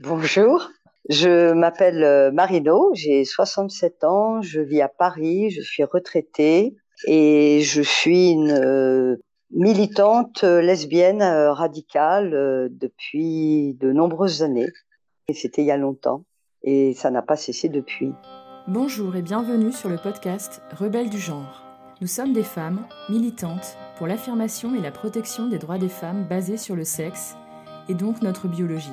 [0.00, 0.70] Bonjour,
[1.08, 6.76] je m'appelle euh, Marino, j'ai 67 ans, je vis à Paris, je suis retraitée
[7.08, 9.16] et je suis une euh,
[9.50, 14.68] militante lesbienne euh, radicale depuis de nombreuses années.
[15.26, 16.22] Et c'était il y a longtemps
[16.62, 18.12] et ça n'a pas cessé depuis.
[18.68, 21.64] Bonjour et bienvenue sur le podcast Rebelles du genre.
[22.00, 26.56] Nous sommes des femmes militantes pour l'affirmation et la protection des droits des femmes basés
[26.56, 27.34] sur le sexe
[27.88, 28.92] et donc notre biologie.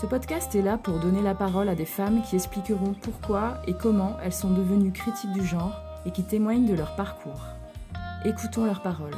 [0.00, 3.74] Ce podcast est là pour donner la parole à des femmes qui expliqueront pourquoi et
[3.74, 5.74] comment elles sont devenues critiques du genre
[6.06, 7.42] et qui témoignent de leur parcours.
[8.24, 9.14] Écoutons leurs paroles.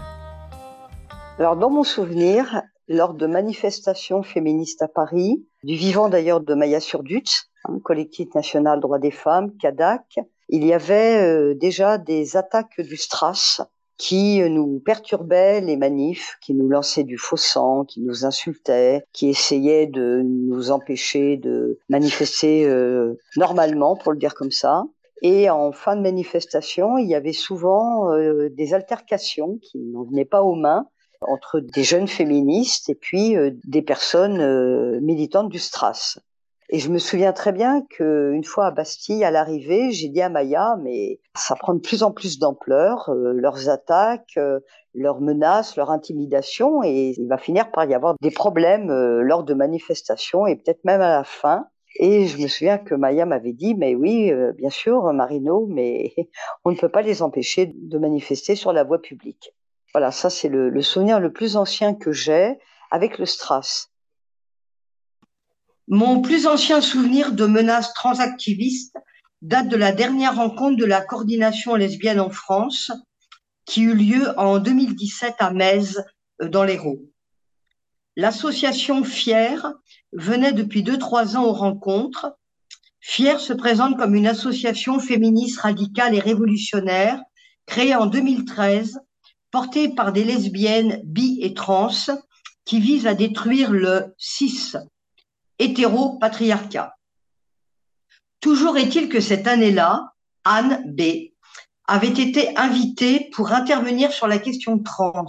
[1.39, 6.81] Alors, dans mon souvenir, lors de manifestations féministes à Paris, du vivant d'ailleurs de Maya
[6.81, 12.81] Surdutz, hein, collectif national droits des femmes, CADAC, il y avait euh, déjà des attaques
[12.81, 13.61] du Stras
[14.03, 19.05] qui euh, nous perturbait les manifs, qui nous lançait du faux sang, qui nous insultait,
[19.13, 24.83] qui essayait de nous empêcher de manifester euh, normalement, pour le dire comme ça.
[25.23, 30.25] Et en fin de manifestation, il y avait souvent euh, des altercations qui n'en venaient
[30.25, 30.89] pas aux mains
[31.21, 36.19] entre des jeunes féministes et puis des personnes militantes du Stras.
[36.75, 40.31] Et je me souviens très bien qu'une fois à Bastille, à l'arrivée, j'ai dit à
[40.31, 44.59] Maya, mais ça prend de plus en plus d'ampleur, euh, leurs attaques, euh,
[44.95, 49.45] leurs menaces, leur intimidation, et il va finir par y avoir des problèmes euh, lors
[49.45, 51.67] de manifestations et peut-être même à la fin.
[51.97, 56.15] Et je me souviens que Maya m'avait dit, mais oui, bien sûr, Marino, mais
[56.65, 59.55] on ne peut pas les empêcher de manifester sur la voie publique.
[59.93, 62.59] Voilà, ça c'est le, le souvenir le plus ancien que j'ai
[62.91, 63.92] avec le Stras.
[65.89, 68.97] Mon plus ancien souvenir de menaces transactivistes
[69.43, 72.93] date de la dernière rencontre de la coordination lesbienne en France
[73.65, 75.99] qui eut lieu en 2017 à Metz,
[76.41, 77.01] euh, dans l'Hérault.
[78.17, 79.73] L'association Fier
[80.13, 82.37] venait depuis deux, trois ans aux rencontres.
[83.01, 87.21] Fier se présente comme une association féministe radicale et révolutionnaire
[87.67, 89.01] créée en 2013,
[89.51, 91.91] portée par des lesbiennes, bi et trans,
[92.65, 94.75] qui vise à détruire le cis,
[95.63, 96.97] hétéro-patriarcat.
[98.41, 100.13] Toujours est-il que cette année-là,
[100.45, 101.31] Anne B.
[101.87, 105.27] avait été invitée pour intervenir sur la question trans,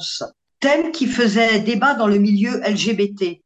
[0.59, 3.41] thème qui faisait débat dans le milieu LGBT.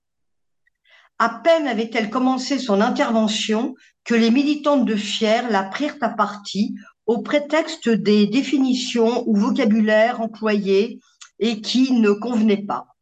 [1.19, 3.75] À peine avait-elle commencé son intervention
[4.05, 6.75] que les militantes de Fier la prirent à partie
[7.05, 10.99] au prétexte des définitions ou vocabulaire employés
[11.39, 12.96] et qui ne convenaient pas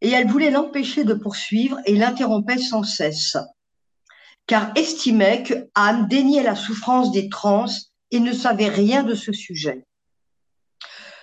[0.00, 3.36] et elle voulait l'empêcher de poursuivre et l'interrompait sans cesse,
[4.46, 7.66] car estimait que Anne déniait la souffrance des trans
[8.10, 9.86] et ne savait rien de ce sujet.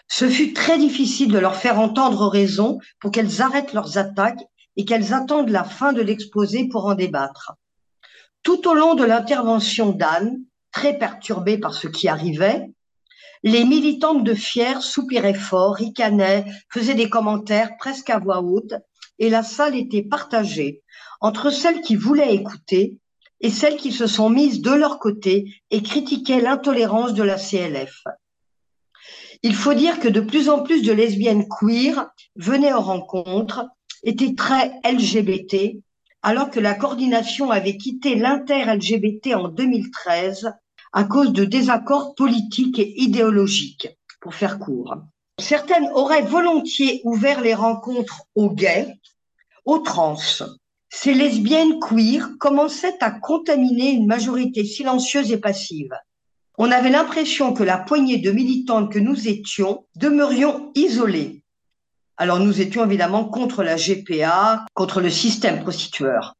[0.07, 4.43] Ce fut très difficile de leur faire entendre raison pour qu'elles arrêtent leurs attaques
[4.77, 7.53] et qu'elles attendent la fin de l'exposé pour en débattre.
[8.43, 10.37] Tout au long de l'intervention d'Anne,
[10.71, 12.71] très perturbée par ce qui arrivait,
[13.43, 18.73] les militantes de Fier soupiraient fort, ricanaient, faisaient des commentaires presque à voix haute,
[19.19, 20.83] et la salle était partagée
[21.21, 22.97] entre celles qui voulaient écouter
[23.41, 28.03] et celles qui se sont mises de leur côté et critiquaient l'intolérance de la CLF.
[29.43, 33.65] Il faut dire que de plus en plus de lesbiennes queer venaient aux rencontres,
[34.03, 35.77] étaient très LGBT,
[36.23, 40.51] alors que la coordination avait quitté l'inter-LGBT en 2013
[40.97, 43.87] à cause de désaccords politiques et idéologiques,
[44.19, 44.95] pour faire court.
[45.39, 48.97] Certaines auraient volontiers ouvert les rencontres aux gays,
[49.65, 50.17] aux trans.
[50.89, 55.91] Ces lesbiennes queer commençaient à contaminer une majorité silencieuse et passive.
[56.57, 61.43] On avait l'impression que la poignée de militantes que nous étions demeurions isolées.
[62.17, 66.33] Alors nous étions évidemment contre la GPA, contre le système prostitueur.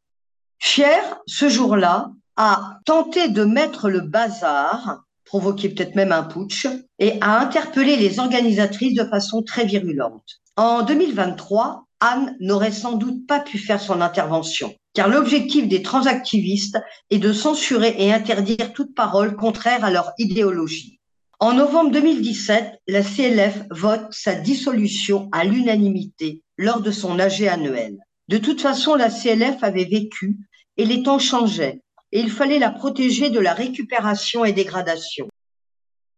[0.58, 6.68] Fier, ce jour-là, a tenté de mettre le bazar, provoquer peut-être même un putsch,
[7.00, 10.42] et a interpellé les organisatrices de façon très virulente.
[10.56, 16.80] En 2023, Anne n'aurait sans doute pas pu faire son intervention, car l'objectif des transactivistes
[17.10, 21.00] est de censurer et interdire toute parole contraire à leur idéologie.
[21.40, 27.98] En novembre 2017, la CLF vote sa dissolution à l'unanimité lors de son AG annuel.
[28.28, 30.38] De toute façon, la CLF avait vécu
[30.78, 31.82] et les temps changeaient,
[32.12, 35.28] et il fallait la protéger de la récupération et dégradation.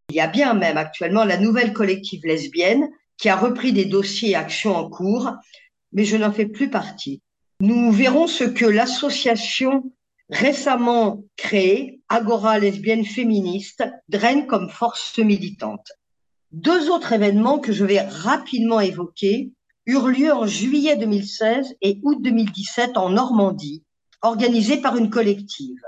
[0.09, 4.31] Il y a bien même actuellement la nouvelle collective lesbienne qui a repris des dossiers
[4.31, 5.31] et actions en cours,
[5.91, 7.21] mais je n'en fais plus partie.
[7.59, 9.91] Nous verrons ce que l'association
[10.29, 15.91] récemment créée, Agora lesbienne féministe, draine comme force militante.
[16.51, 19.51] Deux autres événements que je vais rapidement évoquer
[19.85, 23.83] eurent lieu en juillet 2016 et août 2017 en Normandie,
[24.21, 25.81] organisés par une collective.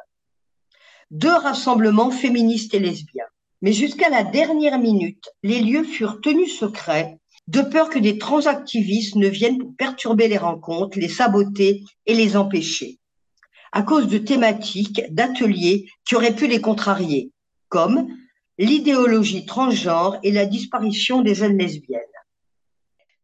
[1.09, 3.25] Deux rassemblements féministes et lesbiens.
[3.61, 9.15] Mais jusqu'à la dernière minute, les lieux furent tenus secrets de peur que des transactivistes
[9.15, 12.99] ne viennent pour perturber les rencontres, les saboter et les empêcher,
[13.71, 17.31] à cause de thématiques, d'ateliers qui auraient pu les contrarier,
[17.67, 18.07] comme
[18.57, 22.01] l'idéologie transgenre et la disparition des jeunes lesbiennes.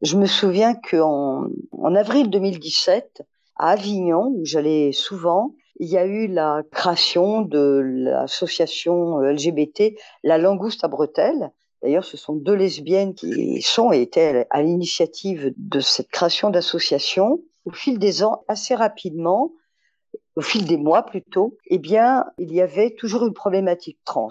[0.01, 3.23] Je me souviens qu'en en avril 2017,
[3.59, 10.37] à Avignon, où j'allais souvent, il y a eu la création de l'association LGBT La
[10.37, 11.51] Langouste à Bretelles,
[11.81, 17.41] D'ailleurs, ce sont deux lesbiennes qui sont et étaient à l'initiative de cette création d'association.
[17.65, 19.53] Au fil des ans, assez rapidement,
[20.35, 24.29] au fil des mois plutôt, eh bien, il y avait toujours une problématique trans.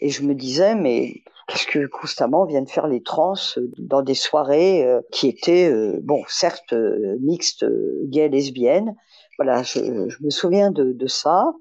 [0.00, 3.34] Et je me disais, mais qu'est-ce que constamment viennent faire les trans
[3.78, 7.66] dans des soirées euh, qui étaient, euh, bon, certes euh, mixtes,
[8.04, 8.94] gays, lesbiennes.
[9.36, 9.80] Voilà, je,
[10.22, 11.52] me souviens de, de ça.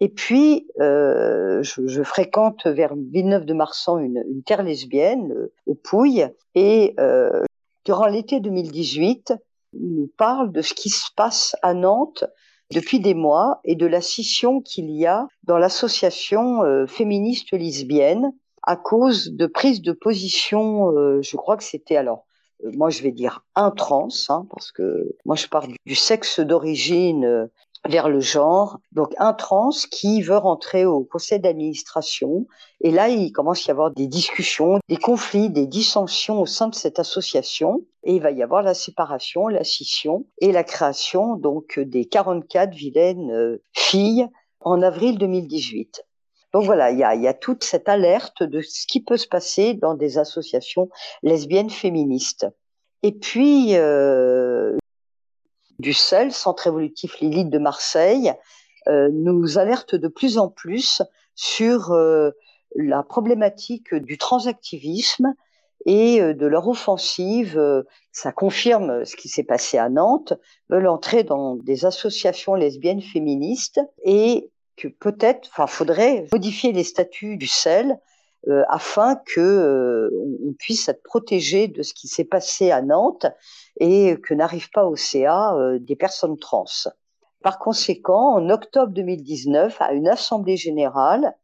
[0.00, 5.52] Et puis, euh, je, je, fréquente vers Villeneuve de Marsan une, une terre lesbienne, euh,
[5.66, 7.44] au Pouilles, et euh,
[7.84, 9.34] durant l'été 2018,
[9.72, 12.24] il nous parle de ce qui se passe à Nantes
[12.72, 18.32] depuis des mois et de la scission qu'il y a dans l'association euh, féministe lesbienne
[18.66, 22.24] à cause de prise de position, euh, je crois que c'était alors
[22.62, 27.48] moi je vais dire un trans, hein, parce que moi je parle du sexe d'origine
[27.88, 28.78] vers le genre.
[28.92, 32.46] Donc un trans qui veut rentrer au conseil d'administration.
[32.80, 36.68] Et là, il commence à y avoir des discussions, des conflits, des dissensions au sein
[36.68, 37.84] de cette association.
[38.04, 42.74] Et il va y avoir la séparation, la scission et la création donc des 44
[42.74, 44.26] vilaines euh, filles
[44.60, 46.04] en avril 2018.
[46.56, 49.92] Donc voilà, il y a, toute cette alerte de ce qui peut se passer dans
[49.92, 50.88] des associations
[51.22, 52.46] lesbiennes féministes.
[53.02, 54.74] Et puis, euh,
[55.78, 58.32] du CEL, Centre évolutif Lilith de Marseille,
[58.88, 61.02] euh, nous alerte de plus en plus
[61.34, 62.30] sur euh,
[62.74, 65.34] la problématique du transactivisme
[65.84, 67.84] et euh, de leur offensive.
[68.12, 70.32] ça confirme ce qui s'est passé à Nantes,
[70.70, 77.36] veulent entrer dans des associations lesbiennes féministes et que peut-être, enfin, faudrait modifier les statuts
[77.36, 77.98] du CEL
[78.68, 80.08] afin que
[80.44, 83.26] on puisse être protégé de ce qui s'est passé à Nantes
[83.80, 86.64] et que n'arrivent pas au CA euh, des personnes trans.
[87.42, 91.34] Par conséquent, en octobre 2019, à une assemblée générale,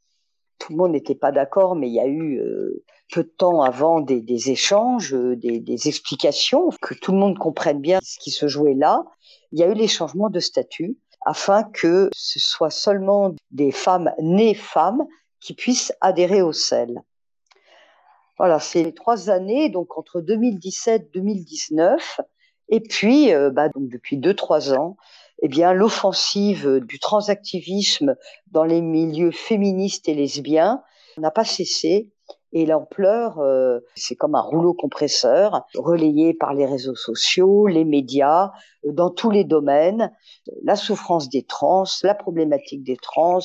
[0.59, 3.63] tout le monde n'était pas d'accord, mais il y a eu euh, peu de temps
[3.63, 8.19] avant des, des échanges, euh, des, des, explications, que tout le monde comprenne bien ce
[8.19, 9.05] qui se jouait là.
[9.51, 14.13] Il y a eu les changements de statut afin que ce soit seulement des femmes
[14.21, 15.07] nées femmes
[15.41, 17.03] qui puissent adhérer au CEL.
[18.39, 22.21] Voilà, c'est les trois années, donc entre 2017 2019,
[22.71, 24.97] et puis euh, bah, donc depuis deux trois ans,
[25.43, 28.17] eh bien l'offensive du transactivisme
[28.51, 30.83] dans les milieux féministes et lesbiens
[31.19, 32.11] n'a pas cessé.
[32.53, 38.51] Et l'ampleur, euh, c'est comme un rouleau compresseur, relayé par les réseaux sociaux, les médias,
[38.85, 40.13] euh, dans tous les domaines.
[40.63, 43.41] La souffrance des trans, la problématique des trans,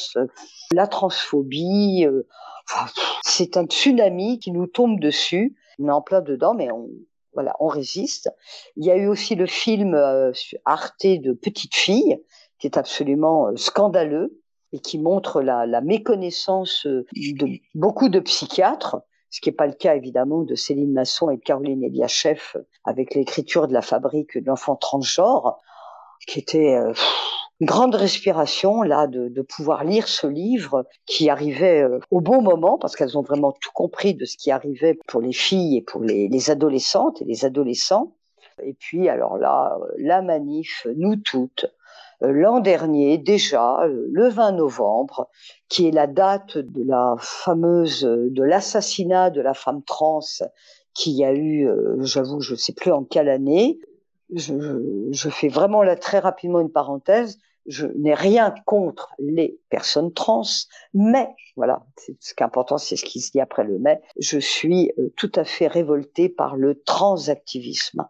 [0.73, 2.05] la transphobie,
[3.23, 5.55] c'est un tsunami qui nous tombe dessus.
[5.79, 6.89] On est en plein dedans, mais on,
[7.33, 8.29] voilà, on résiste.
[8.75, 10.31] Il y a eu aussi le film euh,
[10.65, 12.17] Arte de Petite Fille,
[12.59, 14.41] qui est absolument euh, scandaleux
[14.73, 18.97] et qui montre la, la méconnaissance euh, de beaucoup de psychiatres,
[19.29, 23.13] ce qui n'est pas le cas évidemment de Céline Masson et de Caroline Eliachef avec
[23.13, 25.57] l'écriture de la fabrique d'enfants transgenres,
[26.27, 26.93] qui était euh,
[27.59, 32.41] une grande respiration là de, de, pouvoir lire ce livre qui arrivait euh, au bon
[32.41, 35.81] moment parce qu'elles ont vraiment tout compris de ce qui arrivait pour les filles et
[35.81, 38.15] pour les, les adolescentes et les adolescents.
[38.63, 41.67] Et puis alors là, la manif, nous toutes,
[42.21, 45.29] l'an dernier déjà, le 20 novembre,
[45.69, 50.19] qui est la date de la fameuse de l'assassinat de la femme trans
[50.93, 51.69] qui a eu,
[51.99, 53.79] j'avoue, je ne sais plus en quelle année.
[54.33, 60.13] Je, je, fais vraiment là très rapidement une parenthèse je n'ai rien contre les personnes
[60.13, 60.43] trans,
[60.93, 61.85] mais voilà,
[62.19, 64.01] ce qui est important, c'est ce qui se dit après le mais.
[64.19, 68.07] Je suis euh, tout à fait révoltée par le transactivisme.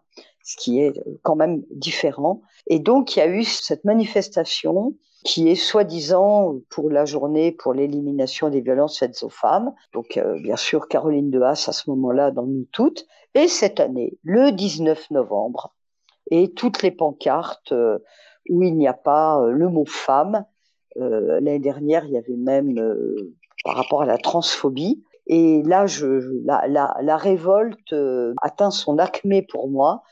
[0.48, 2.40] Ce qui est quand même différent.
[2.68, 7.74] Et donc, il y a eu cette manifestation qui est soi-disant pour la journée pour
[7.74, 9.74] l'élimination des violences faites aux femmes.
[9.92, 13.06] Donc, euh, bien sûr, Caroline de Haas à ce moment-là dans nous toutes.
[13.34, 15.74] Et cette année, le 19 novembre,
[16.30, 17.98] et toutes les pancartes euh,
[18.48, 20.46] où il n'y a pas euh, le mot femme.
[20.96, 22.74] L'année dernière, il y avait même
[23.62, 25.04] par rapport à la transphobie.
[25.28, 25.86] Et là,
[26.44, 27.94] la, la révolte
[28.42, 30.02] atteint son acmé pour moi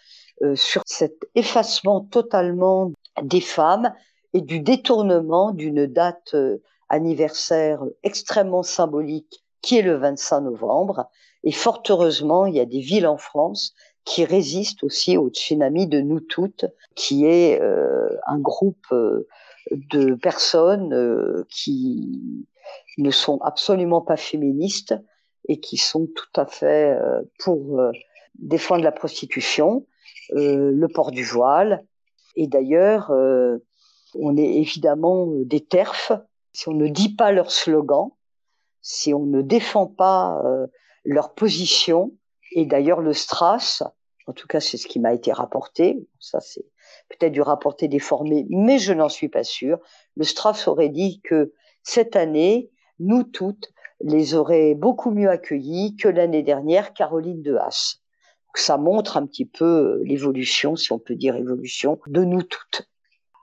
[0.55, 3.93] sur cet effacement totalement des femmes
[4.37, 6.59] et du détournement d'une date euh,
[6.91, 11.07] anniversaire extrêmement symbolique qui est le 25 novembre.
[11.43, 13.73] Et fort heureusement, il y a des villes en France
[14.05, 19.27] qui résistent aussi au tsunami de nous toutes, qui est euh, un groupe euh,
[19.73, 22.47] de personnes qui
[22.99, 24.95] ne sont absolument pas féministes
[25.49, 26.97] et qui sont tout à fait
[27.41, 27.81] pour
[28.39, 29.85] défendre la prostitution,
[30.31, 31.85] le port du voile.
[32.35, 33.11] Et d'ailleurs,
[34.19, 36.13] on est évidemment euh, des terfs.
[36.53, 38.11] Si on ne dit pas leur slogan,
[38.83, 40.67] si on ne défend pas euh,
[41.05, 42.13] leur position,
[42.53, 43.83] et d'ailleurs le Stras,
[44.27, 46.65] en tout cas c'est ce qui m'a été rapporté, ça c'est
[47.09, 49.79] peut-être du rapporté déformé, mais je n'en suis pas sûre,
[50.17, 51.53] le Stras aurait dit que
[51.83, 58.01] cette année, nous toutes, les aurait beaucoup mieux accueillis que l'année dernière Caroline de Haas.
[58.61, 62.89] Ça montre un petit peu l'évolution, si on peut dire évolution, de nous toutes.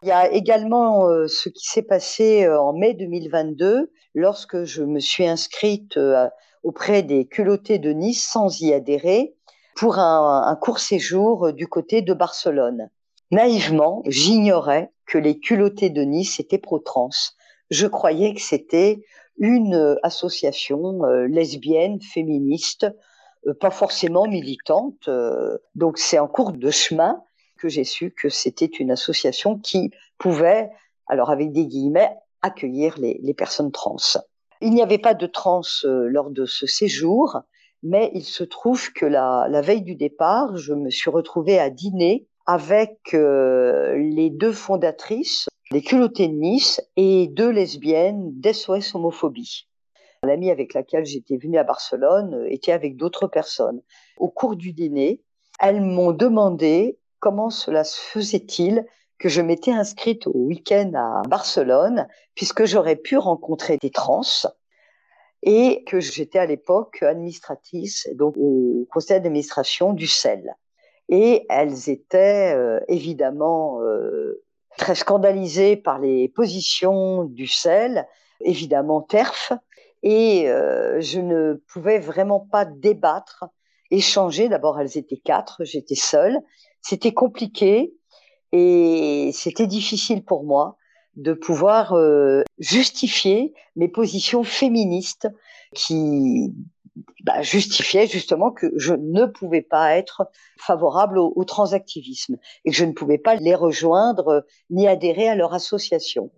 [0.03, 4.83] Il y a également euh, ce qui s'est passé euh, en mai 2022 lorsque je
[4.83, 6.27] me suis inscrite euh,
[6.61, 9.33] auprès des culottés de Nice sans y adhérer
[9.77, 12.89] pour un, un court séjour du côté de Barcelone.
[13.31, 17.09] Naïvement, j'ignorais que les culottés de Nice étaient pro-trans.
[17.69, 19.05] Je croyais que c'était
[19.37, 22.87] une association lesbienne, féministe,
[23.59, 25.09] pas forcément militante.
[25.75, 27.21] donc c'est en cours de chemin
[27.57, 30.69] que j'ai su que c'était une association qui pouvait,
[31.07, 33.95] alors avec des guillemets, accueillir les, les personnes trans.
[34.61, 37.39] Il n'y avait pas de trans euh, lors de ce séjour,
[37.81, 41.69] mais il se trouve que la, la, veille du départ, je me suis retrouvée à
[41.69, 49.67] dîner avec euh, les deux fondatrices des culottes de Nice et deux lesbiennes d'SOS homophobie.
[50.23, 53.81] L'amie avec laquelle j'étais venue à Barcelone était avec d'autres personnes.
[54.17, 55.21] Au cours du dîner,
[55.59, 58.85] elles m'ont demandé comment cela se faisait-il
[59.19, 64.21] que je m'étais inscrite au week-end à Barcelone, puisque j'aurais pu rencontrer des trans
[65.43, 70.55] et que j'étais à l'époque administratrice, donc au conseil d'administration du CEL.
[71.09, 74.41] Et elles étaient euh, évidemment euh,
[74.77, 78.07] très scandalisées par les positions du CEL,
[78.41, 79.51] évidemment TERF,
[80.03, 83.45] et euh, je ne pouvais vraiment pas débattre,
[83.89, 84.49] échanger.
[84.49, 86.39] D'abord, elles étaient quatre, j'étais seule,
[86.81, 87.93] c'était compliqué
[88.51, 90.77] et c'était difficile pour moi
[91.15, 95.27] de pouvoir euh, justifier mes positions féministes
[95.73, 96.51] qui
[97.23, 102.85] bah, justifiaient justement que je ne pouvais pas être favorable au, transactivisme et que je
[102.85, 106.31] ne pouvais pas les rejoindre ni adhérer à leur association.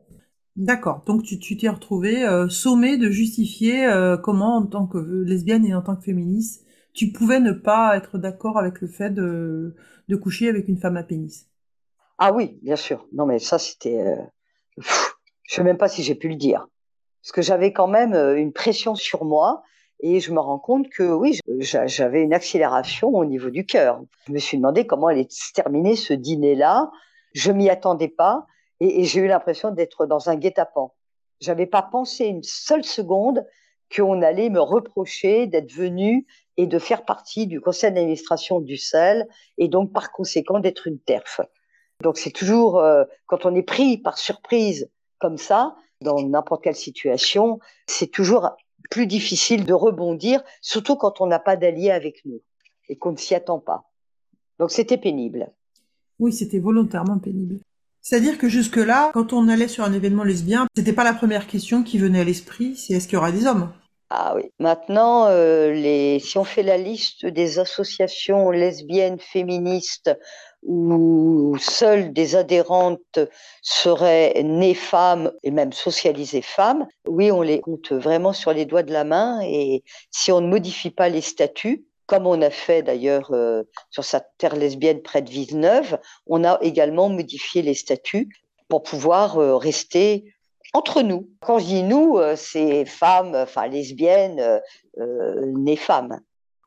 [0.55, 1.03] D'accord.
[1.05, 5.75] Donc tu t'es retrouvée euh, sommée de justifier euh, comment, en tant que lesbienne et
[5.75, 9.75] en tant que féministe, tu pouvais ne pas être d'accord avec le fait de,
[10.07, 11.49] de coucher avec une femme à pénis?
[12.17, 13.05] Ah oui, bien sûr.
[13.11, 13.99] Non, mais ça, c'était.
[13.99, 14.15] Euh,
[14.77, 16.67] je sais même pas si j'ai pu le dire.
[17.21, 19.63] Parce que j'avais quand même euh, une pression sur moi
[19.99, 24.01] et je me rends compte que oui, j'avais une accélération au niveau du cœur.
[24.27, 26.91] Je me suis demandé comment allait se terminer ce dîner-là.
[27.33, 28.45] Je m'y attendais pas
[28.79, 30.91] et, j'ai eu l'impression d'être dans un guet-apens.
[31.39, 33.45] J'avais pas pensé une seule seconde
[33.95, 36.25] qu'on allait me reprocher d'être venu
[36.57, 39.27] et de faire partie du conseil d'administration du CEL
[39.57, 41.41] et donc par conséquent d'être une TERF.
[42.01, 44.89] Donc c'est toujours, euh, quand on est pris par surprise
[45.19, 48.49] comme ça, dans n'importe quelle situation, c'est toujours
[48.89, 52.41] plus difficile de rebondir, surtout quand on n'a pas d'allié avec nous
[52.89, 53.89] et qu'on ne s'y attend pas.
[54.59, 55.51] Donc c'était pénible.
[56.19, 57.59] Oui, c'était volontairement pénible.
[58.07, 61.81] C'est-à-dire que jusque-là, quand on allait sur un événement lesbien, c'était pas la première question
[61.81, 63.71] qui venait à l'esprit, c'est est-ce qu'il y aura des hommes?
[64.11, 64.43] Ah oui.
[64.59, 70.15] Maintenant, euh, si on fait la liste des associations lesbiennes féministes
[70.61, 73.17] où seules des adhérentes
[73.63, 78.83] seraient nées femmes et même socialisées femmes, oui, on les compte vraiment sur les doigts
[78.83, 79.39] de la main.
[79.41, 84.03] Et si on ne modifie pas les statuts, comme on a fait d'ailleurs euh, sur
[84.03, 85.97] sa terre lesbienne près de Villeneuve,
[86.27, 88.29] on a également modifié les statuts
[88.67, 90.33] pour pouvoir euh, rester
[90.73, 91.29] entre nous.
[91.41, 94.61] Quand je dis nous, euh, c'est femmes, enfin lesbiennes,
[94.97, 96.19] nées femmes.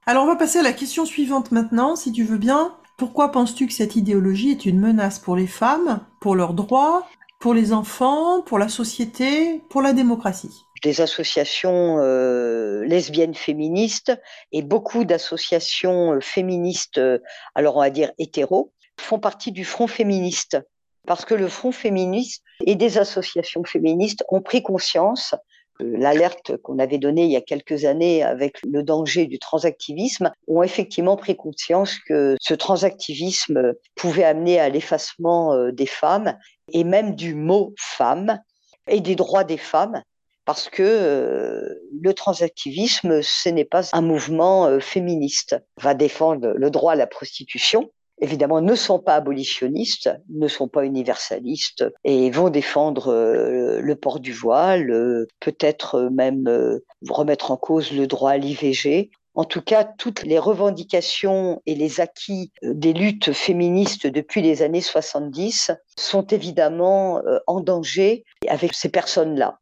[0.07, 2.77] Alors on va passer à la question suivante maintenant, si tu veux bien.
[2.97, 7.07] Pourquoi penses-tu que cette idéologie est une menace pour les femmes, pour leurs droits,
[7.39, 10.65] pour les enfants, pour la société, pour la démocratie?
[10.83, 14.13] Des associations euh, lesbiennes féministes
[14.53, 17.19] et beaucoup d'associations euh, féministes, euh,
[17.55, 20.59] alors on va dire hétéros, font partie du Front féministe.
[21.07, 25.35] Parce que le Front féministe et des associations féministes ont pris conscience
[25.81, 30.63] l'alerte qu'on avait donnée il y a quelques années avec le danger du transactivisme, ont
[30.63, 36.37] effectivement pris conscience que ce transactivisme pouvait amener à l'effacement euh, des femmes
[36.73, 38.41] et même du mot femme
[38.89, 40.03] et des droits des femmes
[40.49, 45.63] parce que euh, le transactivisme, ce n'est pas un mouvement euh, féministe.
[45.77, 47.91] va défendre le droit à la prostitution,
[48.23, 54.21] évidemment, ne sont pas abolitionnistes, ne sont pas universalistes et vont défendre euh, le port
[54.21, 59.11] du voile, peut-être même remettre en cause le droit à l'IVG.
[59.35, 64.81] En tout cas, toutes les revendications et les acquis des luttes féministes depuis les années
[64.81, 69.59] 70 sont évidemment en danger avec ces personnes-là.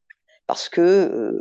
[0.47, 1.41] Parce que,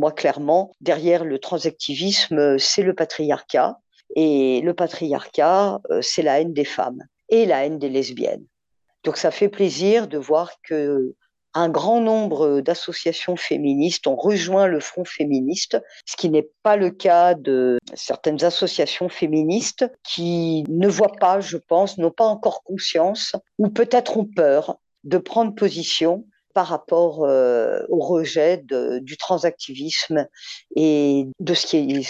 [0.00, 3.78] moi, clairement, derrière le transactivisme, c'est le patriarcat
[4.14, 8.44] et le patriarcat, euh, c'est la haine des femmes et la haine des lesbiennes.
[9.04, 11.14] Donc ça fait plaisir de voir que
[11.54, 16.90] un grand nombre d'associations féministes ont rejoint le Front féministe, ce qui n'est pas le
[16.90, 23.36] cas de certaines associations féministes qui ne voient pas, je pense, n'ont pas encore conscience
[23.58, 28.62] ou peut-être ont peur de prendre position par rapport euh, au rejet
[29.00, 30.26] du transactivisme
[30.76, 32.04] et de ce qui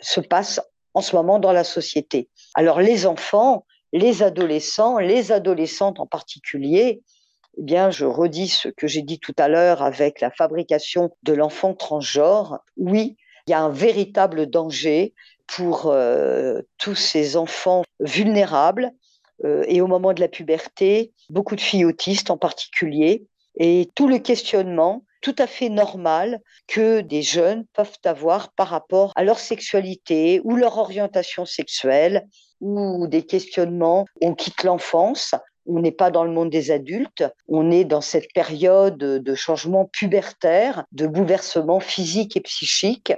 [0.00, 0.60] se passe
[0.94, 2.28] en ce moment dans la société.
[2.54, 7.02] Alors les enfants, les adolescents, les adolescentes en particulier,
[7.58, 11.34] eh bien, je redis ce que j'ai dit tout à l'heure avec la fabrication de
[11.34, 12.60] l'enfant transgenre.
[12.76, 15.14] Oui, il y a un véritable danger
[15.46, 18.92] pour euh, tous ces enfants vulnérables
[19.44, 24.08] euh, et au moment de la puberté, beaucoup de filles autistes en particulier, et tout
[24.08, 29.38] le questionnement tout à fait normal que des jeunes peuvent avoir par rapport à leur
[29.38, 32.26] sexualité ou leur orientation sexuelle
[32.60, 34.04] ou des questionnements.
[34.20, 35.34] On quitte l'enfance,
[35.66, 39.86] on n'est pas dans le monde des adultes, on est dans cette période de changement
[39.86, 43.12] pubertaire, de bouleversement physique et psychique.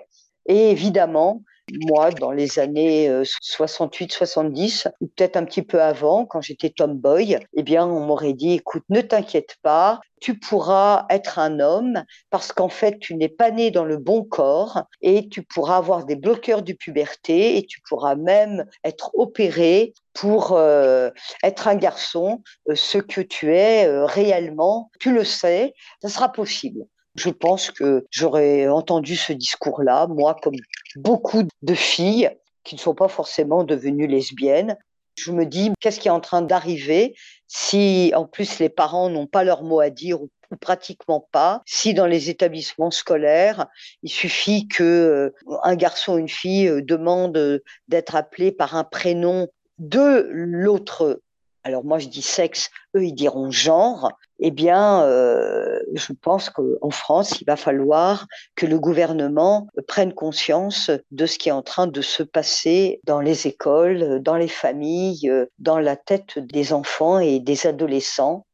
[0.46, 6.40] Et évidemment, moi, dans les années 68-70, euh, ou peut-être un petit peu avant, quand
[6.40, 11.60] j'étais tomboy, eh bien, on m'aurait dit, écoute, ne t'inquiète pas, tu pourras être un
[11.60, 15.76] homme parce qu'en fait, tu n'es pas né dans le bon corps et tu pourras
[15.76, 21.10] avoir des bloqueurs de puberté et tu pourras même être opéré pour euh,
[21.42, 26.86] être un garçon, euh, ce que tu es réellement, tu le sais, ça sera possible.
[27.16, 30.56] Je pense que j'aurais entendu ce discours-là, moi, comme
[30.96, 32.30] beaucoup de filles
[32.64, 34.76] qui ne sont pas forcément devenues lesbiennes.
[35.16, 37.14] Je me dis, qu'est-ce qui est en train d'arriver
[37.46, 40.28] si, en plus, les parents n'ont pas leur mot à dire ou
[40.60, 41.62] pratiquement pas?
[41.66, 43.66] Si dans les établissements scolaires,
[44.02, 45.30] il suffit que euh,
[45.62, 49.46] un garçon ou une fille euh, demande d'être appelé par un prénom
[49.78, 51.20] de l'autre
[51.64, 56.90] alors moi je dis sexe, eux ils diront genre, eh bien euh, je pense qu'en
[56.90, 61.86] France il va falloir que le gouvernement prenne conscience de ce qui est en train
[61.86, 67.40] de se passer dans les écoles, dans les familles, dans la tête des enfants et
[67.40, 68.46] des adolescents.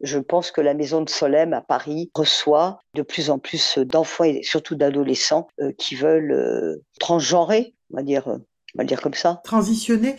[0.00, 4.24] Je pense que la maison de Solem à Paris reçoit de plus en plus d'enfants
[4.24, 8.38] et surtout d'adolescents euh, qui veulent euh, transgenrer, on va dire
[8.74, 9.40] on va le dire comme ça.
[9.44, 10.16] Transitionner.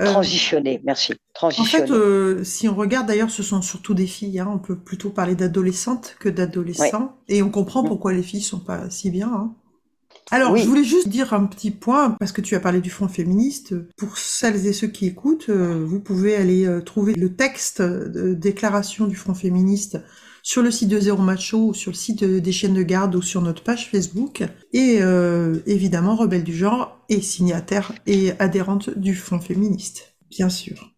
[0.00, 1.14] Euh, transitionner, merci.
[1.34, 1.84] Transitionner.
[1.84, 4.40] En fait, euh, si on regarde d'ailleurs, ce sont surtout des filles.
[4.40, 4.48] Hein.
[4.50, 7.16] on peut plutôt parler d'adolescentes que d'adolescents.
[7.28, 7.88] Et on comprend mm.
[7.88, 9.28] pourquoi les filles sont pas si bien.
[9.28, 9.54] Hein.
[10.30, 13.08] Alors, je voulais juste dire un petit point, parce que tu as parlé du Front
[13.08, 13.74] féministe.
[13.98, 19.06] Pour celles et ceux qui écoutent, euh, vous pouvez aller trouver le texte de déclaration
[19.06, 19.98] du Front féministe
[20.42, 23.22] sur le site de Zéro Macho ou sur le site des chaînes de garde ou
[23.22, 24.42] sur notre page Facebook.
[24.72, 30.91] Et euh, évidemment, Rebelle du genre est signataire et adhérente du Front féministe, bien sûr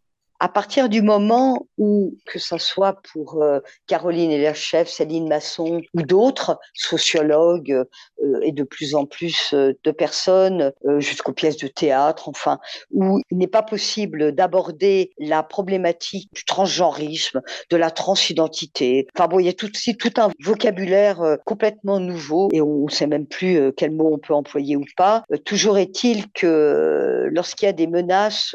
[0.45, 6.03] à partir du moment où, que ce soit pour euh, Caroline Elerchef, Céline Masson ou
[6.03, 12.29] d'autres sociologues euh, et de plus en plus euh, de personnes jusqu'aux pièces de théâtre,
[12.29, 12.59] enfin,
[12.91, 19.07] où il n'est pas possible d'aborder la problématique du transgenrisme, de la transidentité.
[19.17, 19.71] Enfin bon, il y a tout,
[20.19, 24.77] un vocabulaire complètement nouveau et on ne sait même plus quel mot on peut employer
[24.77, 25.25] ou pas.
[25.47, 28.55] toujours est-il que lorsqu'il y a des menaces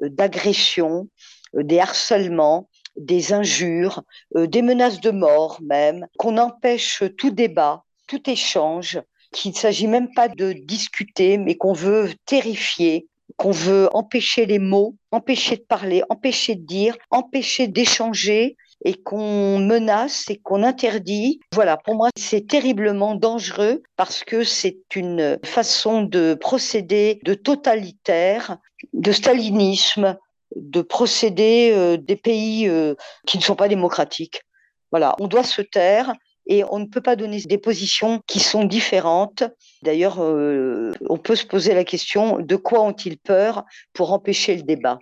[0.00, 1.15] d'agression, euh,
[1.62, 4.02] des harcèlements, des injures,
[4.36, 9.00] euh, des menaces de mort même, qu'on empêche tout débat, tout échange,
[9.32, 14.58] qu'il ne s'agit même pas de discuter, mais qu'on veut terrifier, qu'on veut empêcher les
[14.58, 21.40] mots, empêcher de parler, empêcher de dire, empêcher d'échanger et qu'on menace et qu'on interdit.
[21.52, 28.58] Voilà, pour moi, c'est terriblement dangereux parce que c'est une façon de procéder de totalitaire,
[28.92, 30.16] de stalinisme,
[30.56, 32.94] de procéder euh, des pays euh,
[33.26, 34.42] qui ne sont pas démocratiques.
[34.90, 36.12] Voilà, on doit se taire
[36.46, 39.44] et on ne peut pas donner des positions qui sont différentes.
[39.82, 44.62] D'ailleurs, euh, on peut se poser la question de quoi ont-ils peur pour empêcher le
[44.62, 44.98] débat?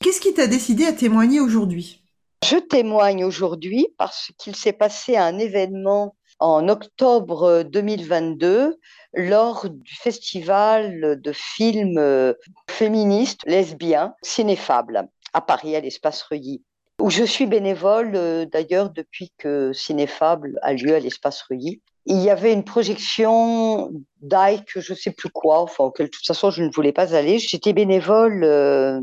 [0.00, 2.02] Qu'est-ce qui t'a décidé à témoigner aujourd'hui?
[2.44, 8.76] Je témoigne aujourd'hui parce qu'il s'est passé un événement en octobre 2022
[9.14, 12.34] lors du festival de films euh,
[12.68, 16.62] féministes lesbiens Cinéfable à Paris, à l'espace Reuilly
[17.00, 21.80] où je suis bénévole euh, d'ailleurs depuis que Cinéfable a lieu à l'espace Reuilly.
[22.06, 26.50] Il y avait une projection d'Ike, je ne sais plus quoi, enfin, de toute façon,
[26.50, 27.38] je ne voulais pas aller.
[27.38, 29.00] J'étais bénévole euh,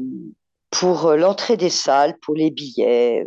[0.69, 3.25] pour l'entrée des salles, pour les billets.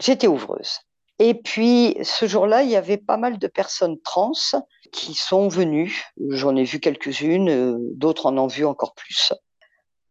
[0.00, 0.80] J'étais ouvreuse.
[1.18, 4.32] Et puis, ce jour-là, il y avait pas mal de personnes trans
[4.92, 6.06] qui sont venues.
[6.30, 9.32] J'en ai vu quelques-unes, euh, d'autres en ont vu encore plus.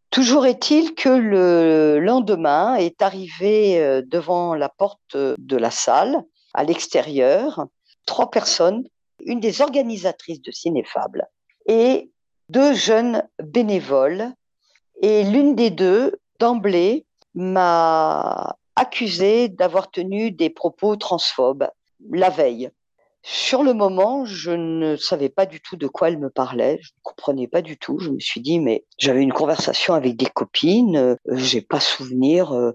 [0.10, 6.64] Toujours est-il que le lendemain est arrivé euh, devant la porte de la salle, à
[6.64, 7.68] l'extérieur,
[8.06, 8.84] trois personnes,
[9.22, 11.28] une des organisatrices de Cinéfable
[11.68, 12.12] et
[12.50, 14.32] deux jeunes bénévoles.
[15.02, 21.68] Et l'une des deux, d'emblée, m'a accusé d'avoir tenu des propos transphobes
[22.12, 22.70] la veille.
[23.24, 26.80] Sur le moment, je ne savais pas du tout de quoi elle me parlait.
[26.82, 28.00] Je ne comprenais pas du tout.
[28.00, 30.96] Je me suis dit, mais j'avais une conversation avec des copines.
[30.96, 32.54] Euh, j'ai pas souvenir.
[32.54, 32.72] Euh.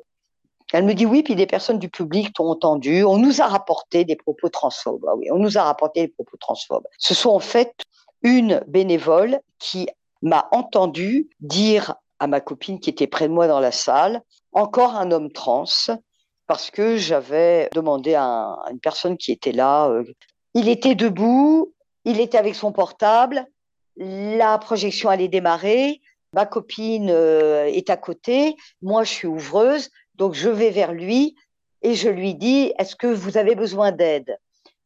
[0.74, 3.04] Elle me dit oui, puis des personnes du public t'ont entendu.
[3.04, 5.04] On nous a rapporté des propos transphobes.
[5.08, 6.86] Ah oui, on nous a rapporté des propos transphobes.
[6.98, 7.72] Ce sont en fait
[8.22, 9.88] une bénévole qui
[10.20, 14.94] m'a entendu dire à ma copine qui était près de moi dans la salle, encore
[14.94, 15.64] un homme trans,
[16.46, 20.04] parce que j'avais demandé à, une personne qui était là, euh,
[20.54, 23.44] il était debout, il était avec son portable,
[23.96, 26.00] la projection allait démarrer,
[26.32, 31.34] ma copine euh, est à côté, moi je suis ouvreuse, donc je vais vers lui
[31.82, 34.38] et je lui dis, est-ce que vous avez besoin d'aide?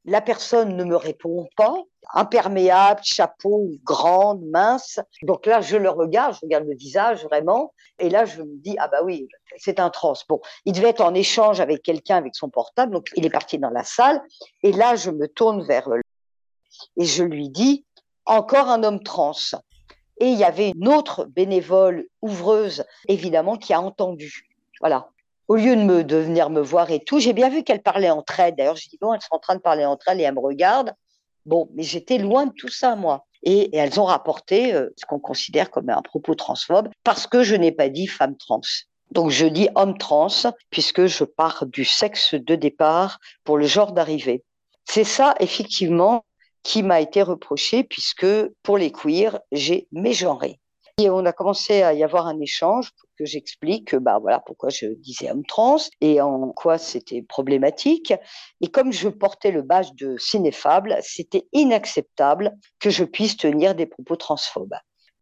[0.07, 1.75] La personne ne me répond pas,
[2.15, 5.01] imperméable, chapeau, grande, mince.
[5.23, 8.77] Donc là, je le regarde, je regarde le visage vraiment, et là, je me dis,
[8.79, 10.15] ah bah oui, c'est un trans.
[10.29, 13.59] Bon, il devait être en échange avec quelqu'un avec son portable, donc il est parti
[13.59, 14.23] dans la salle,
[14.63, 16.01] et là, je me tourne vers eux
[16.97, 17.85] et je lui dis,
[18.25, 19.33] encore un homme trans.
[20.19, 24.49] Et il y avait une autre bénévole ouvreuse, évidemment, qui a entendu.
[24.81, 25.11] Voilà.
[25.49, 28.11] Au lieu de, me, de venir me voir et tout, j'ai bien vu qu'elle parlait
[28.11, 28.57] entre elles.
[28.57, 30.41] D'ailleurs, je dis, bon, elles sont en train de parler entre elles et elles me
[30.41, 30.93] regardent.
[31.45, 33.27] Bon, mais j'étais loin de tout ça, moi.
[33.45, 37.55] Et, elles ont rapporté euh, ce qu'on considère comme un propos transphobe parce que je
[37.55, 38.61] n'ai pas dit femme trans.
[39.13, 40.27] Donc je dis homme trans
[40.71, 44.43] puisque je pars du sexe de départ pour le genre d'arrivée.
[44.85, 46.25] C'est ça, effectivement,
[46.65, 48.27] qui m'a été reproché puisque
[48.65, 50.59] pour les queers, j'ai mégenré.
[50.99, 54.87] Et on a commencé à y avoir un échange que j'explique bah voilà pourquoi je
[54.87, 58.13] disais homme trans et en quoi c'était problématique.
[58.61, 63.87] Et comme je portais le badge de cinéfable, c'était inacceptable que je puisse tenir des
[63.87, 64.75] propos transphobes.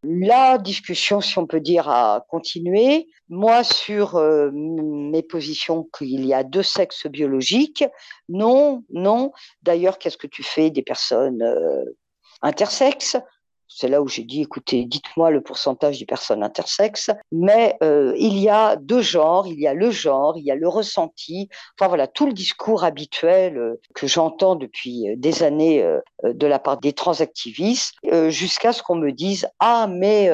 [0.07, 3.09] La discussion, si on peut dire, a continué.
[3.31, 7.85] Moi, sur euh, mes positions qu'il y a deux sexes biologiques,
[8.29, 9.33] non, non.
[9.63, 11.85] D'ailleurs, qu'est-ce que tu fais des personnes euh,
[12.43, 13.17] intersexes?
[13.77, 18.39] C'est là où j'ai dit, écoutez, dites-moi le pourcentage des personnes intersexes, mais euh, il
[18.39, 21.89] y a deux genres, il y a le genre, il y a le ressenti, enfin
[21.89, 25.85] voilà, tout le discours habituel euh, que j'entends depuis euh, des années
[26.23, 27.95] de la part des transactivistes,
[28.29, 30.31] jusqu'à ce qu'on me dise, ah mais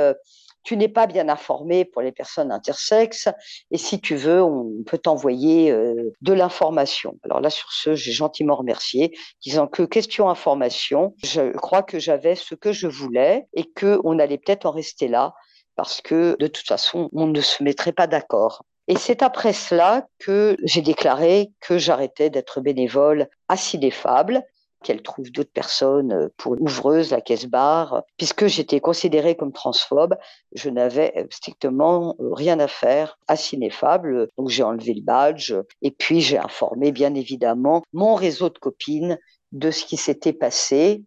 [0.63, 3.29] tu n'es pas bien informé pour les personnes intersexes
[3.71, 7.19] et si tu veux, on peut t'envoyer euh, de l'information.
[7.25, 12.35] Alors là, sur ce, j'ai gentiment remercié, disant que question information, je crois que j'avais
[12.35, 15.35] ce que je voulais et que on allait peut-être en rester là
[15.77, 18.65] parce que de toute façon, on ne se mettrait pas d'accord.
[18.89, 24.43] Et c'est après cela que j'ai déclaré que j'arrêtais d'être bénévole à Cidéfable
[24.83, 28.03] qu'elle trouve d'autres personnes euh, pour ouvreuse, la caisse barre.
[28.17, 30.17] Puisque j'étais considérée comme transphobe,
[30.55, 34.29] je n'avais euh, strictement euh, rien à faire à Cinéfable.
[34.39, 39.19] Donc j'ai enlevé le badge et puis j'ai informé bien évidemment mon réseau de copines
[39.53, 41.03] de ce qui s'était passé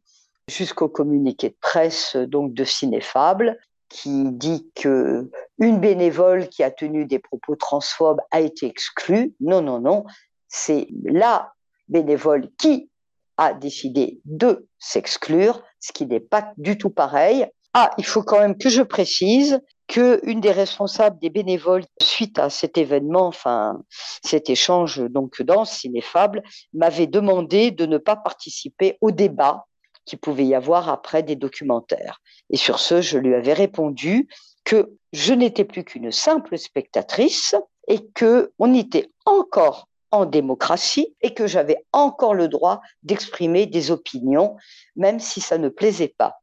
[0.50, 3.58] jusqu'au communiqué de presse donc de Cinéfable
[3.88, 9.34] qui dit que une bénévole qui a tenu des propos transphobes a été exclue.
[9.40, 10.04] Non, non, non.
[10.48, 11.54] C'est la
[11.88, 12.90] bénévole qui
[13.38, 17.48] a décidé de s'exclure, ce qui n'est pas du tout pareil.
[17.74, 22.40] Ah, il faut quand même que je précise que une des responsables des bénévoles suite
[22.40, 23.82] à cet événement, enfin
[24.24, 26.44] cet échange donc dans Cinéfable,
[26.74, 29.66] m'avait demandé de ne pas participer au débat
[30.06, 32.22] qui pouvait y avoir après des documentaires.
[32.50, 34.28] Et sur ce, je lui avais répondu
[34.64, 37.56] que je n'étais plus qu'une simple spectatrice
[37.88, 43.90] et que on était encore en démocratie et que j'avais encore le droit d'exprimer des
[43.90, 44.56] opinions,
[44.96, 46.40] même si ça ne plaisait pas.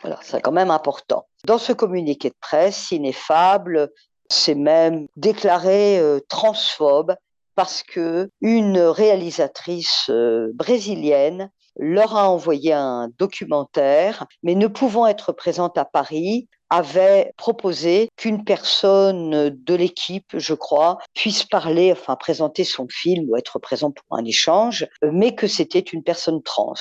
[0.00, 1.26] Voilà, c'est quand même important.
[1.46, 3.90] Dans ce communiqué de presse, Ineffable
[4.28, 7.14] s'est même déclaré euh, transphobe
[7.54, 15.32] parce que une réalisatrice euh, brésilienne leur a envoyé un documentaire, mais ne pouvant être
[15.32, 22.64] présente à Paris, avait proposé qu'une personne de l'équipe, je crois, puisse parler, enfin présenter
[22.64, 26.74] son film ou être présent pour un échange, mais que c'était une personne trans.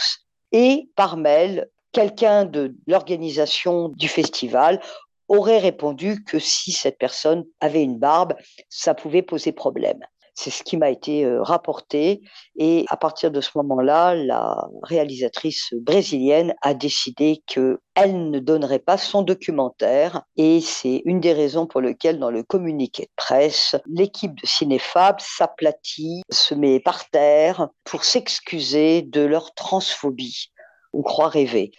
[0.52, 4.82] Et par mail, quelqu'un de l'organisation du festival
[5.28, 8.34] aurait répondu que si cette personne avait une barbe,
[8.70, 10.00] ça pouvait poser problème.
[10.36, 12.22] C'est ce qui m'a été euh, rapporté.
[12.56, 18.98] Et à partir de ce moment-là, la réalisatrice brésilienne a décidé qu'elle ne donnerait pas
[18.98, 20.24] son documentaire.
[20.36, 25.20] Et c'est une des raisons pour lesquelles, dans le communiqué de presse, l'équipe de Cinéfab
[25.20, 30.52] s'aplatit, se met par terre pour s'excuser de leur transphobie.
[30.94, 31.72] On croit rêver.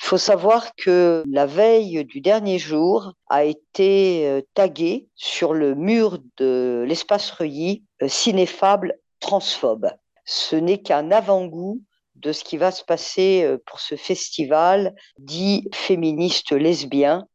[0.00, 5.74] Il faut savoir que la veille du dernier jour a été euh, tagué sur le
[5.74, 9.90] mur de l'espace Reuilly euh, cinéfable transphobe.
[10.24, 11.82] Ce n'est qu'un avant-goût
[12.16, 17.26] de ce qui va se passer euh, pour ce festival dit féministe lesbien.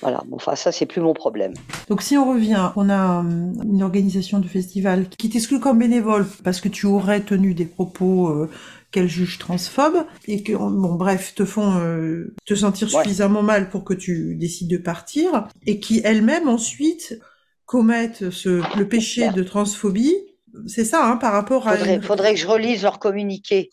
[0.00, 1.54] Voilà, enfin ça c'est plus mon problème.
[1.88, 3.24] Donc si on revient, on a
[3.64, 8.48] une organisation de festival qui t'exclut comme bénévole parce que tu aurais tenu des propos
[8.90, 13.84] qu'elle juge transphobe et que bon bref te font euh, te sentir suffisamment mal pour
[13.84, 17.18] que tu décides de partir et qui elles-mêmes ensuite
[17.70, 20.16] commettent le péché de transphobie.
[20.66, 21.76] C'est ça, hein, par rapport à.
[21.76, 23.70] Faudrait, faudrait que je relise leur communiqué.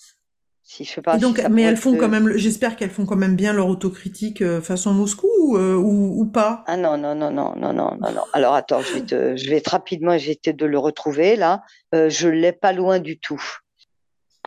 [0.61, 1.17] Si je sais pas.
[1.49, 2.37] Mais elles font quand même.
[2.37, 6.63] J'espère qu'elles font quand même bien leur autocritique euh, façon Moscou euh, ou, pas?
[6.67, 8.23] Ah non non non non non non non.
[8.33, 11.63] Alors attends, je vais, je vais rapidement essayer de le retrouver là.
[11.95, 13.43] Euh, je l'ai pas loin du tout.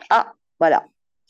[0.09, 0.85] Ah voilà.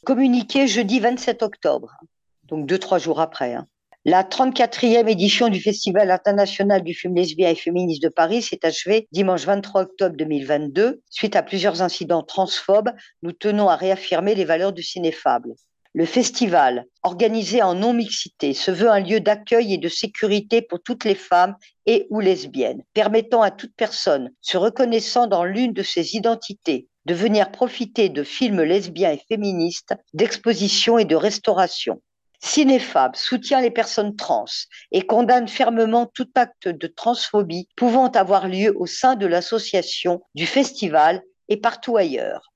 [0.06, 1.98] Communiqué jeudi 27 octobre,
[2.44, 3.56] donc deux trois jours après.
[3.56, 3.66] Hein.
[4.04, 9.08] La 34e édition du Festival international du film lesbien et féministe de Paris s'est achevée
[9.12, 11.04] dimanche 23 octobre 2022.
[11.08, 12.90] Suite à plusieurs incidents transphobes,
[13.22, 15.54] nous tenons à réaffirmer les valeurs du cinéfable.
[15.94, 21.06] Le festival, organisé en non-mixité, se veut un lieu d'accueil et de sécurité pour toutes
[21.06, 26.16] les femmes et ou lesbiennes, permettant à toute personne se reconnaissant dans l'une de ses
[26.16, 32.02] identités de venir profiter de films lesbiens et féministes, d'expositions et de restauration.
[32.44, 34.46] Cinéfab soutient les personnes trans
[34.92, 40.48] et condamne fermement tout acte de transphobie pouvant avoir lieu au sein de l'association, du
[40.48, 42.52] festival et partout ailleurs.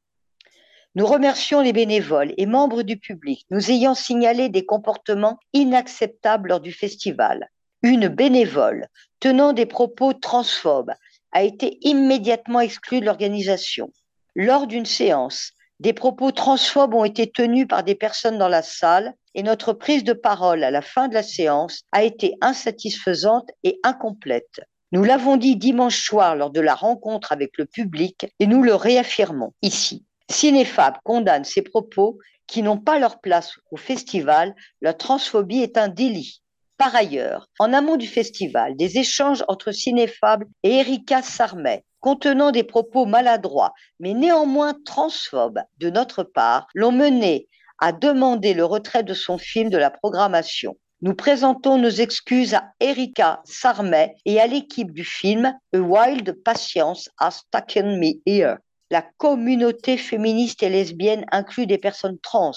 [0.96, 6.62] Nous remercions les bénévoles et membres du public nous ayant signalé des comportements inacceptables lors
[6.62, 7.50] du festival.
[7.84, 8.88] Une bénévole
[9.20, 10.94] tenant des propos transphobes
[11.32, 13.92] a été immédiatement exclue de l'organisation.
[14.36, 19.14] Lors d'une séance, des propos transphobes ont été tenus par des personnes dans la salle
[19.34, 23.80] et notre prise de parole à la fin de la séance a été insatisfaisante et
[23.84, 24.62] incomplète.
[24.94, 28.74] Nous l'avons dit dimanche soir lors de la rencontre avec le public et nous le
[28.74, 30.06] réaffirmons ici.
[30.30, 34.56] Cinéfab condamne ces propos qui n'ont pas leur place au festival.
[34.82, 36.42] La transphobie est un délit.
[36.78, 42.64] Par ailleurs, en amont du festival, des échanges entre Cinéfab et Erika Sarmet contenant des
[42.64, 47.48] propos maladroits, mais néanmoins transphobes de notre part, l'ont mené
[47.80, 50.78] à demander le retrait de son film de la programmation.
[51.02, 57.10] Nous présentons nos excuses à Erika Sarmet et à l'équipe du film A Wild Patience
[57.18, 58.58] Has Taken Me Here.
[58.92, 62.52] La communauté féministe et lesbienne inclut des personnes trans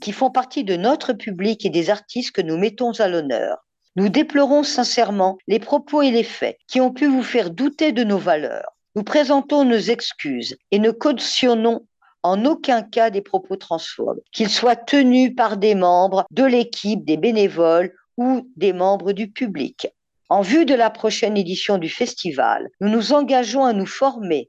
[0.00, 3.58] qui font partie de notre public et des artistes que nous mettons à l'honneur.
[3.96, 8.02] Nous déplorons sincèrement les propos et les faits qui ont pu vous faire douter de
[8.02, 8.75] nos valeurs.
[8.96, 11.86] Nous présentons nos excuses et ne cautionnons
[12.22, 17.18] en aucun cas des propos transphobes, qu'ils soient tenus par des membres de l'équipe, des
[17.18, 19.88] bénévoles ou des membres du public.
[20.30, 24.48] En vue de la prochaine édition du festival, nous nous engageons à nous former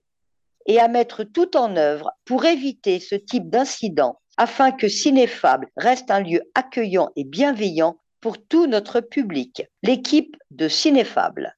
[0.66, 6.10] et à mettre tout en œuvre pour éviter ce type d'incident afin que Cinéfable reste
[6.10, 9.64] un lieu accueillant et bienveillant pour tout notre public.
[9.84, 11.57] L'équipe de Cinéfable.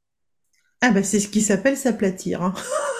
[0.81, 2.41] Ah ben c'est ce qui s'appelle s'aplatir.
[2.41, 2.53] Hein.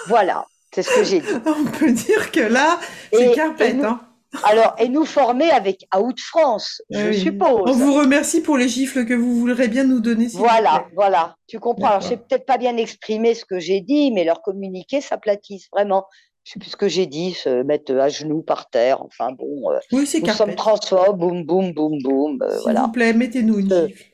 [0.08, 1.26] Voilà, c'est ce que j'ai dit.
[1.46, 2.78] On peut dire que là,
[3.12, 3.70] c'est carpette.
[3.70, 4.00] Et nous, hein.
[4.44, 7.62] Alors, et nous former avec Out France, je suppose.
[7.66, 10.28] On vous remercie pour les gifles que vous voudrez bien nous donner.
[10.34, 11.34] voilà, voilà.
[11.48, 11.88] Tu comprends.
[11.88, 16.06] Alors, sais peut-être pas bien exprimé ce que j'ai dit, mais leur communiqué s'aplatisse vraiment.
[16.44, 19.02] Je sais plus ce que j'ai dit, se mettre à genoux par terre.
[19.02, 19.72] Enfin bon.
[19.72, 22.38] Euh, oui, c'est Nous sommes transphobes, boum, boum, boum, boum.
[22.42, 24.04] Euh, S'il vous plaît, mettez-nous une gifle.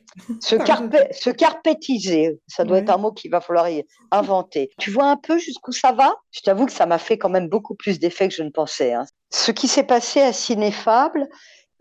[0.41, 3.67] Se, se carpétiser, ça doit être un mot qu'il va falloir
[4.11, 4.71] inventer.
[4.79, 6.15] Tu vois un peu jusqu'où ça va?
[6.31, 8.93] Je t'avoue que ça m'a fait quand même beaucoup plus d'effet que je ne pensais.
[8.93, 9.05] Hein.
[9.31, 11.27] Ce qui s'est passé à Cinéfable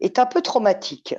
[0.01, 1.15] est un peu traumatique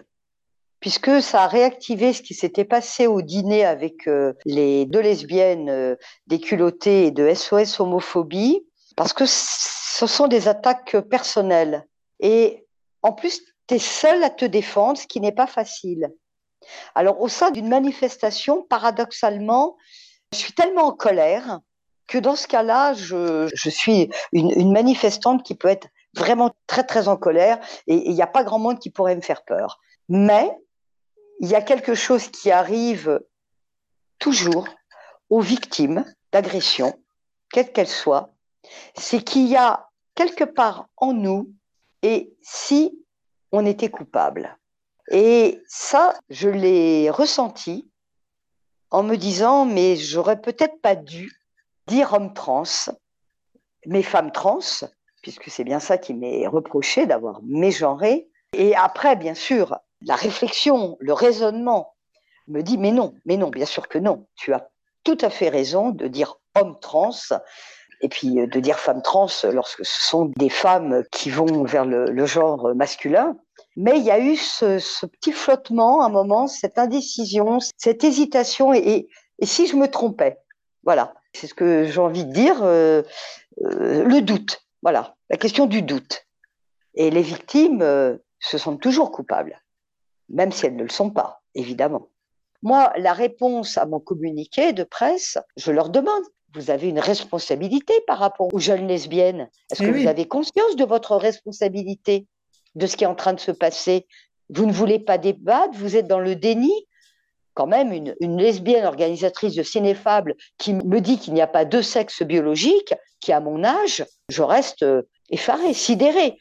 [0.80, 5.70] puisque ça a réactivé ce qui s'était passé au dîner avec euh, les deux lesbiennes
[5.70, 5.96] euh,
[6.28, 11.86] déculottées et de SOS homophobie, parce que ce sont des attaques personnelles.
[12.20, 12.66] Et
[13.02, 16.12] en plus, tu es seule à te défendre, ce qui n'est pas facile.
[16.96, 19.78] Alors, au sein d'une manifestation, paradoxalement,
[20.34, 21.60] je suis tellement en colère
[22.08, 27.18] que dans ce cas-là, je, suis une, manifestante qui peut être vraiment très, très en
[27.18, 29.80] colère et il n'y a pas grand monde qui pourrait me faire peur.
[30.10, 30.50] Mais
[31.40, 33.22] il y a quelque chose qui arrive
[34.20, 34.68] toujours
[35.30, 36.94] aux victimes d'agression,
[37.52, 38.34] quelle qu'elle soit,
[38.96, 41.52] c'est qu'il y a quelque part en nous,
[42.02, 42.98] et si
[43.52, 44.58] on était coupable?
[45.10, 47.90] Et ça, je l'ai ressenti
[48.92, 51.32] en me disant, mais j'aurais peut-être pas dû
[51.88, 52.64] dire homme trans,
[53.86, 54.60] mais femme trans,
[55.22, 58.28] puisque c'est bien ça qui m'est reproché d'avoir mégenré.
[58.54, 61.94] Et après, bien sûr, la réflexion, le raisonnement
[62.48, 64.28] me dit, mais non, mais non, bien sûr que non.
[64.36, 64.70] Tu as
[65.04, 67.12] tout à fait raison de dire homme trans
[68.02, 72.26] et puis de dire femme trans lorsque ce sont des femmes qui vont vers le
[72.26, 73.38] genre masculin.
[73.78, 79.08] Mais il y a eu ce, petit flottement, un moment, cette indécision, cette hésitation, et,
[79.44, 80.40] si je me trompais,
[80.84, 83.04] voilà, c'est ce que j'ai envie de dire, euh,
[83.64, 86.26] euh, le doute, voilà, la question du doute.
[86.96, 89.62] Et les victimes euh, se sentent toujours coupables,
[90.28, 92.10] même si elles ne le sont pas, évidemment.
[92.64, 96.24] Moi, la réponse à mon communiqué de presse, je leur demande,
[96.56, 99.52] vous avez une responsabilité par rapport aux jeunes lesbiennes.
[99.72, 102.26] Est-ce que vous avez conscience de votre responsabilité?
[102.78, 104.08] De ce qui est en train de se passer.
[104.50, 106.72] Vous ne voulez pas débattre, vous êtes dans le déni.
[107.54, 111.82] Quand même, une, lesbienne organisatrice de Cinéfable qui me dit qu'il n'y a pas deux
[111.82, 116.38] sexes biologiques, qui à mon âge, je reste euh, effarée, sidérée.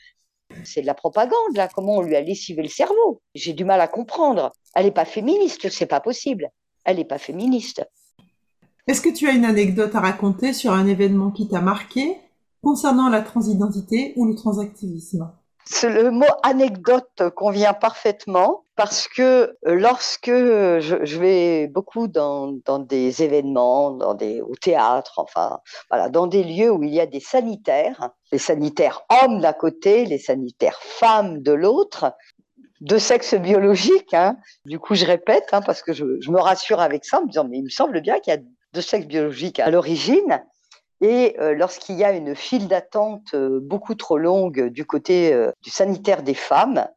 [0.63, 3.23] C'est de la propagande, là, comment on lui a lessivé le cerveau?
[3.35, 4.53] J'ai du mal à comprendre.
[4.75, 6.51] Elle n'est pas féministe, c'est pas possible.
[6.85, 7.83] Elle n'est pas féministe.
[8.87, 12.19] Est-ce que tu as une anecdote à raconter sur un événement qui t'a marqué
[12.63, 15.33] concernant la transidentité ou le transactivisme?
[15.83, 23.91] Le mot anecdote convient parfaitement parce que euh, lorsque je, vais beaucoup dans, des événements,
[23.91, 28.11] dans des, au théâtre, enfin, voilà, dans des lieux où il y a des sanitaires,
[28.33, 32.13] les sanitaires hommes d'un côté, les sanitaires femmes de l'autre,
[32.83, 34.13] de sexe biologique.
[34.13, 34.37] Hein.
[34.67, 37.29] Du coup, je répète, hein, parce que je, je, me rassure avec ça, en me
[37.29, 38.41] disant, mais il me semble bien qu'il y a
[38.75, 40.43] deux sexes biologiques à l'origine.
[41.01, 45.53] Et euh, lorsqu'il y a une file d'attente euh, beaucoup trop longue du côté euh,
[45.63, 46.89] du sanitaire des femmes,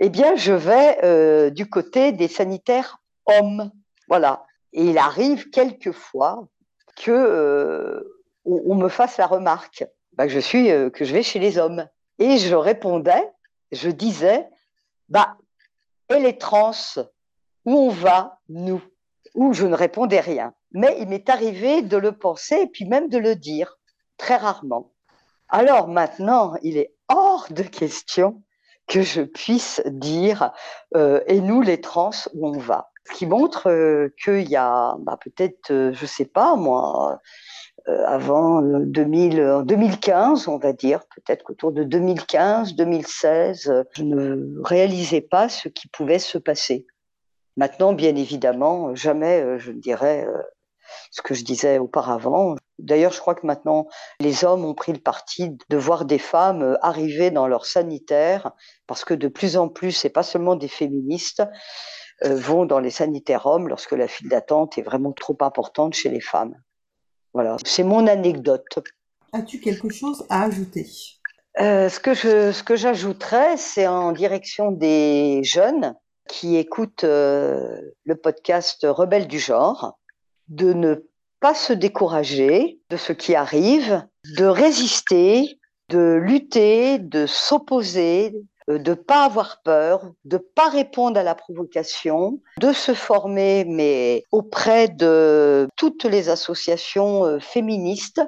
[0.00, 3.70] eh bien, je vais du côté des sanitaires hommes.
[4.08, 4.44] Voilà.
[4.74, 6.46] Et il arrive quelquefois
[6.96, 8.04] que
[8.44, 11.88] on, me fasse la remarque bah, que je suis que je vais chez les hommes.
[12.18, 13.26] Et je répondais,
[13.72, 14.46] je disais,
[15.08, 15.38] bah,
[16.10, 16.72] et les trans,
[17.64, 18.82] où on va, nous?
[19.34, 20.52] Ou je ne répondais rien.
[20.76, 23.78] Mais il m'est arrivé de le penser et puis même de le dire,
[24.18, 24.92] très rarement.
[25.48, 28.42] Alors maintenant, il est hors de question
[28.86, 30.52] que je puisse dire
[30.94, 32.90] euh, et nous les trans où on va.
[33.06, 37.20] Ce qui montre euh, qu'il y a bah, peut-être, euh, je sais pas moi,
[38.04, 45.48] avant 2000, 2015, on va dire, peut-être qu'autour de 2015, 2016, je ne réalisais pas
[45.48, 46.86] ce qui pouvait se passer.
[47.56, 50.26] Maintenant, bien évidemment, jamais je ne dirais
[51.10, 52.56] ce que je disais auparavant.
[52.78, 53.88] D'ailleurs, je crois que maintenant,
[54.20, 58.52] les hommes ont pris le parti de voir des femmes euh, arriver dans leur sanitaire,
[58.86, 61.42] parce que de plus en plus, et pas seulement des féministes,
[62.24, 66.10] euh, vont dans les sanitaires hommes lorsque la file d'attente est vraiment trop importante chez
[66.10, 66.54] les femmes.
[67.32, 68.78] Voilà, c'est mon anecdote.
[69.32, 70.86] As-tu quelque chose à ajouter?
[71.60, 75.94] Euh, Ce que je, ce que j'ajouterais, c'est en direction des jeunes
[76.28, 79.98] qui écoutent le podcast Rebelles du genre
[80.48, 80.96] de ne
[81.40, 88.34] pas se décourager de ce qui arrive, de résister, de lutter, de s'opposer,
[88.68, 94.24] euh, de pas avoir peur, de pas répondre à la provocation, de se former, mais
[94.32, 98.22] auprès de toutes les associations euh, féministes.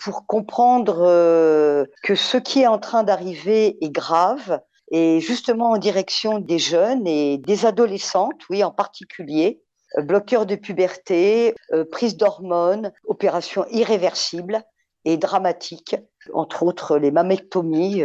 [0.00, 5.78] pour comprendre euh, que ce qui est en train d'arriver est grave et justement en
[5.78, 9.62] direction des jeunes et des adolescentes, oui, en particulier,
[9.98, 14.62] bloqueurs de puberté, euh, prise d'hormones, opérations irréversibles
[15.04, 15.96] et dramatiques,
[16.32, 18.04] entre autres les mammectomies,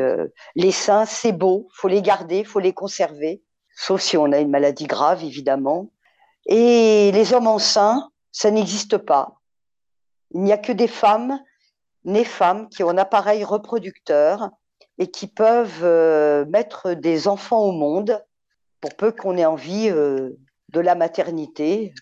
[0.56, 3.44] les seins, c'est beau, faut les garder, faut les conserver,
[3.76, 5.92] sauf si on a une maladie grave, évidemment.
[6.48, 9.40] Et les hommes enceints, ça n'existe pas.
[10.32, 11.40] Il n'y a que des femmes
[12.08, 14.50] nées femmes qui ont un appareil reproducteur
[14.98, 18.24] et qui peuvent euh, mettre des enfants au monde
[18.82, 20.38] pour peu qu'on ait envie euh,
[20.70, 21.94] de la maternité,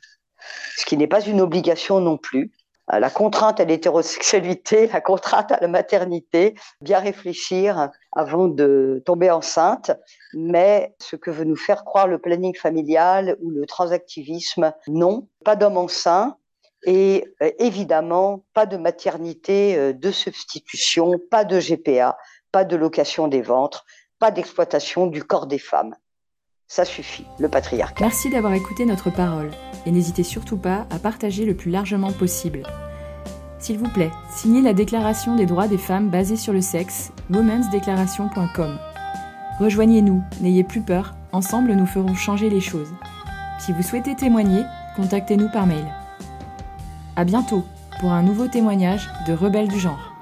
[0.77, 2.51] ce qui n'est pas une obligation non plus.
[2.93, 9.31] Euh, la contrainte à l'hétérosexualité, la contrainte à la maternité, bien réfléchir avant de tomber
[9.31, 9.91] enceinte,
[10.33, 15.55] mais ce que veut nous faire croire le planning familial ou le transactivisme, non, pas
[15.55, 16.37] d'homme enceint,
[16.85, 22.17] et euh, évidemment, pas de maternité euh, de substitution, pas de GPA,
[22.51, 23.85] pas de location des ventres,
[24.19, 25.95] pas d'exploitation du corps des femmes.
[26.67, 28.03] Ça suffit, le patriarcat.
[28.03, 29.51] Merci d'avoir écouté notre parole
[29.85, 32.63] et n'hésitez surtout pas à partager le plus largement possible.
[33.59, 38.79] S'il vous plaît, signez la Déclaration des droits des femmes basée sur le sexe, womensdeclaration.com.
[39.59, 42.93] Rejoignez-nous, n'ayez plus peur, ensemble nous ferons changer les choses.
[43.59, 44.63] Si vous souhaitez témoigner,
[44.95, 45.85] contactez-nous par mail.
[47.15, 47.63] À bientôt
[47.99, 50.14] pour un nouveau témoignage de Rebelles du genre.